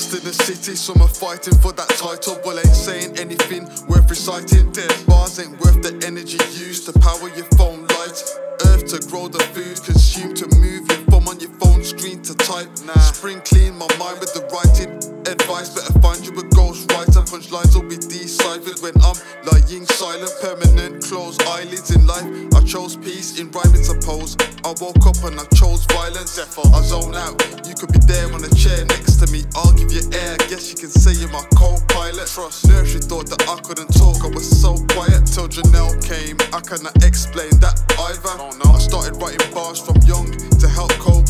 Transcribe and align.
Best 0.00 0.16
in 0.16 0.24
the 0.24 0.32
city, 0.32 0.76
some 0.76 1.02
are 1.02 1.12
fighting 1.12 1.52
for 1.60 1.72
that 1.72 1.90
title, 2.00 2.40
but 2.42 2.56
ain't 2.56 2.72
saying 2.72 3.18
anything 3.18 3.68
worth 3.84 4.08
reciting. 4.08 4.72
Dead 4.72 4.88
bars 5.06 5.38
ain't 5.38 5.60
worth 5.60 5.82
the 5.82 5.92
energy 6.08 6.40
used 6.56 6.88
to 6.88 6.98
power 7.00 7.28
your 7.36 7.44
phone 7.60 7.84
light. 8.00 8.16
Earth 8.64 8.88
to 8.96 8.98
grow 9.12 9.28
the 9.28 9.44
food, 9.52 9.76
consume 9.84 10.32
to 10.40 10.48
move 10.56 10.88
your 10.88 11.04
thumb 11.12 11.28
on 11.28 11.38
your 11.38 11.52
phone 11.60 11.84
screen 11.84 12.22
to 12.22 12.32
type. 12.32 12.72
Nah. 12.86 12.96
Spring 13.12 13.42
clean 13.44 13.76
my 13.76 13.84
mind 14.00 14.24
with 14.24 14.32
the 14.32 14.40
writing. 14.48 14.88
Advice 15.28 15.68
better 15.76 15.92
find 16.00 16.24
you 16.24 16.32
a 16.32 16.48
ghost 16.48 16.89
eyelids 21.80 21.90
in 21.90 22.06
life. 22.06 22.54
I 22.54 22.64
chose 22.64 22.96
peace 22.96 23.38
in 23.38 23.50
rhyming 23.50 23.84
suppose. 23.84 24.36
I 24.64 24.74
woke 24.80 25.06
up 25.06 25.16
and 25.24 25.38
I 25.38 25.44
chose 25.54 25.84
violence. 25.86 26.38
I 26.38 26.82
zone 26.82 27.14
out. 27.14 27.40
You 27.66 27.74
could 27.74 27.92
be 27.92 27.98
there 28.06 28.32
on 28.32 28.44
a 28.44 28.48
chair 28.54 28.84
next 28.86 29.16
to 29.16 29.32
me. 29.32 29.44
I'll 29.54 29.72
give 29.72 29.92
you 29.92 30.02
air. 30.12 30.36
Guess 30.48 30.70
you 30.72 30.76
can 30.76 30.90
say 30.90 31.12
you're 31.12 31.30
my 31.30 31.44
co-pilot. 31.56 32.28
Trust. 32.28 32.68
Nursery 32.68 33.00
thought 33.00 33.28
that 33.30 33.48
I 33.48 33.60
couldn't 33.60 33.92
talk. 33.94 34.24
I 34.24 34.28
was 34.28 34.48
so 34.48 34.74
quiet 34.94 35.26
till 35.26 35.48
Janelle 35.48 35.96
came. 36.04 36.36
I 36.52 36.60
cannot 36.60 37.02
explain 37.04 37.50
that 37.60 37.80
either. 37.98 38.68
I 38.68 38.78
started 38.78 39.16
writing 39.20 39.52
bars 39.52 39.80
from 39.80 39.96
young 40.02 40.30
to 40.58 40.68
help 40.68 40.92
cope. 40.92 41.26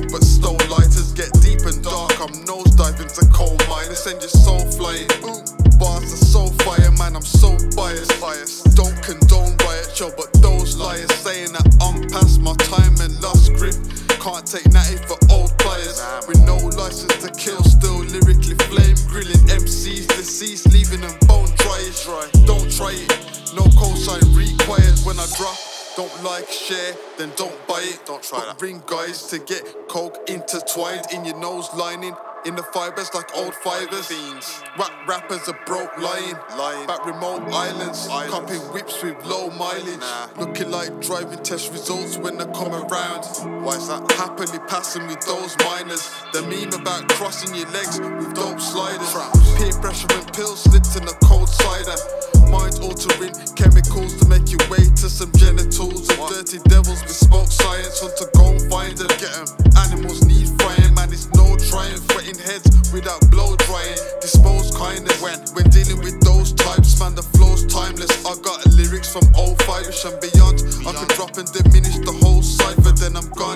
Smoke 0.00 0.12
but 0.12 0.24
stole 0.24 0.68
lighters. 0.68 1.12
Get 1.12 1.32
deep 1.40 1.60
and 1.66 1.82
dark. 1.82 2.20
I'm 2.20 2.32
nose 2.44 2.70
diving 2.76 3.08
to 3.08 3.26
coal 3.32 3.56
miners. 3.68 4.02
Send 4.04 4.20
your 4.20 4.28
soul 4.28 4.60
flying. 4.72 5.08
Ooh, 5.24 5.42
bars 5.78 6.12
are 6.12 6.24
so 6.24 6.46
fire, 6.64 6.90
man. 6.92 7.16
I'm 7.16 7.22
so 7.22 7.56
biased. 7.76 8.20
biased. 8.20 8.76
Don't 8.76 8.96
condone 9.02 9.56
riot 9.66 9.90
show, 9.94 10.10
but 10.16 10.32
those 10.42 10.76
liars 10.76 11.12
saying 11.14 11.52
that 11.52 11.66
I'm 11.80 12.08
past 12.08 12.40
my 12.40 12.54
time 12.66 12.94
and 13.00 13.12
lost 13.22 13.54
grip. 13.54 13.76
Can't 14.20 14.46
take 14.46 14.70
natty 14.72 14.96
for 15.08 15.16
old 15.30 15.56
players 15.58 16.00
with 16.28 16.40
no 16.44 16.56
license 16.76 17.16
to 17.24 17.30
kill. 17.32 17.62
Still 17.64 18.04
lyrically 18.04 18.56
flame 18.68 18.96
grilling 19.08 19.44
MCs 19.48 20.06
deceased, 20.08 20.72
leaving 20.72 21.00
them 21.00 21.16
bone 21.26 21.50
dry. 21.56 22.28
Don't 22.46 22.70
try 22.70 22.92
it. 22.92 23.08
No 23.54 23.64
cosign 23.76 24.22
required 24.36 24.98
when 25.04 25.18
I 25.18 25.26
drop. 25.36 25.69
Don't 25.96 26.22
like, 26.22 26.48
share, 26.48 26.94
then 27.18 27.30
don't 27.36 27.66
buy 27.66 27.80
it. 27.82 28.00
Don't 28.06 28.22
try 28.22 28.44
that. 28.44 28.60
Ring 28.62 28.82
guys 28.86 29.26
to 29.28 29.38
get 29.38 29.88
coke 29.88 30.18
intertwined 30.28 31.06
in 31.12 31.24
your 31.24 31.36
nose 31.38 31.68
lining. 31.74 32.14
In 32.46 32.56
the 32.56 32.62
fibers 32.62 33.12
like 33.12 33.36
old 33.36 33.54
fibers. 33.56 34.06
Fiends. 34.06 34.62
Rap 34.78 34.90
rappers 35.06 35.46
are 35.46 35.58
broke 35.66 35.94
lying. 35.98 36.36
lying. 36.56 36.86
Back 36.86 37.04
remote 37.04 37.42
islands. 37.52 38.08
islands. 38.08 38.32
Copping 38.32 38.60
whips 38.72 39.02
with 39.02 39.22
low 39.26 39.50
mileage. 39.50 40.00
Nah. 40.00 40.28
Looking 40.38 40.70
like 40.70 41.00
driving 41.02 41.42
test 41.42 41.70
results 41.70 42.16
when 42.16 42.38
they 42.38 42.46
come 42.46 42.72
around. 42.72 43.26
Why 43.62 43.76
is 43.76 43.88
that? 43.88 44.10
Happily 44.12 44.58
passing 44.68 45.06
with 45.06 45.20
those 45.26 45.54
minors. 45.58 46.08
The 46.32 46.40
meme 46.40 46.72
about 46.80 47.08
crossing 47.10 47.54
your 47.54 47.68
legs 47.72 48.00
with 48.00 48.32
dope 48.34 48.60
sliders. 48.60 49.12
Traps. 49.12 49.58
Peer 49.58 49.72
pressure 49.74 50.08
and 50.10 50.32
pills 50.32 50.62
slipped 50.62 50.96
in 50.96 51.06
a 51.08 51.14
cold 51.26 51.48
cider. 51.48 51.96
Chemicals 53.90 54.14
to 54.20 54.28
make 54.28 54.50
your 54.50 54.62
way 54.70 54.84
to 54.84 55.08
some 55.10 55.32
genitals. 55.32 56.08
And 56.10 56.20
dirty 56.28 56.58
devils 56.68 57.02
with 57.02 57.16
smoke 57.16 57.50
science. 57.50 58.02
Want 58.02 58.16
to 58.18 58.28
go 58.34 58.50
and 58.50 58.70
find 58.70 58.96
them. 58.96 59.08
Get 59.18 59.32
them. 59.34 59.46
Animals 59.86 60.24
need 60.24 60.48
frying, 60.60 60.94
man. 60.94 61.10
It's 61.10 61.26
no 61.34 61.56
trying. 61.56 61.98
Fretting 62.10 62.38
heads 62.38 62.70
without 62.92 63.20
blow 63.30 63.56
drying. 63.56 63.98
Dispose 64.20 64.70
kindness 64.76 65.20
when 65.22 65.38
when 65.54 65.66
dealing 65.70 65.98
with 65.98 66.20
those 66.20 66.52
types, 66.52 67.00
man. 67.00 67.14
The 67.14 67.22
flow's 67.34 67.66
timeless. 67.66 68.10
I 68.24 68.38
got 68.42 68.64
lyrics 68.66 69.10
from 69.12 69.26
05ish 69.34 70.06
and 70.06 70.18
beyond. 70.22 70.62
I 70.86 70.92
could 70.94 71.10
drop 71.16 71.36
and 71.36 71.50
diminish 71.50 71.98
the 71.98 72.14
whole 72.22 72.42
cipher, 72.42 72.92
then 72.94 73.16
I'm 73.16 73.28
gone. 73.30 73.49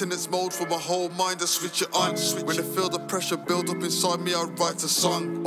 Maintenance 0.00 0.30
mode 0.30 0.54
for 0.54 0.66
my 0.66 0.78
whole 0.78 1.10
mind, 1.10 1.42
I 1.42 1.44
switch 1.44 1.82
it 1.82 1.94
on. 1.94 2.16
When 2.46 2.58
I 2.58 2.62
feel 2.62 2.88
the 2.88 3.00
pressure 3.00 3.36
build 3.36 3.68
up 3.68 3.82
inside 3.82 4.20
me, 4.20 4.32
I 4.32 4.44
write 4.44 4.76
a 4.76 4.88
song. 4.88 5.44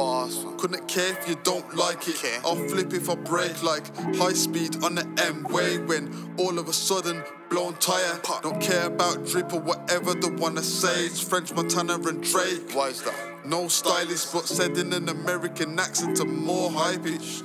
Couldn't 0.59 0.87
care 0.87 1.17
if 1.17 1.27
you 1.27 1.35
don't 1.41 1.75
like 1.75 2.07
it. 2.07 2.23
I'll 2.45 2.55
flip 2.67 2.93
if 2.93 3.09
I 3.09 3.15
break 3.15 3.63
like 3.63 3.83
high 4.15 4.33
speed 4.33 4.83
on 4.83 4.93
the 4.93 5.07
M 5.17 5.41
way 5.45 5.79
when 5.79 6.35
all 6.37 6.59
of 6.59 6.69
a 6.69 6.73
sudden 6.73 7.23
blown 7.49 7.73
tire. 7.77 8.19
Don't 8.43 8.61
care 8.61 8.85
about 8.85 9.25
drip 9.25 9.51
or 9.53 9.59
whatever 9.59 10.13
the 10.13 10.29
one 10.29 10.55
I 10.59 10.61
say. 10.61 11.07
It's 11.07 11.19
French 11.19 11.51
Montana 11.51 11.95
and 11.95 12.21
Drake. 12.21 12.73
Why 12.73 12.89
is 12.89 13.01
that? 13.01 13.45
No 13.47 13.67
stylist, 13.67 14.33
but 14.33 14.47
said 14.47 14.77
in 14.77 14.93
an 14.93 15.09
American 15.09 15.79
accent 15.79 16.17
to 16.17 16.25
more 16.25 16.69
high 16.71 16.97
pitch. 16.97 17.41